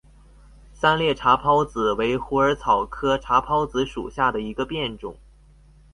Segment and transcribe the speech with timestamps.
[0.73, 5.15] 三裂茶藨子为虎耳草科茶藨子属下的一个变种。